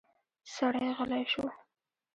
[0.55, 1.45] سړی غلی شو.